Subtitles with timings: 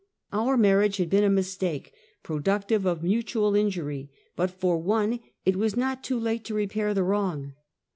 [0.33, 1.93] Our marriage had been a mistake,
[2.23, 6.95] productive of mutual injury; but for one, it was not too late to re pair
[6.95, 7.53] the wrong.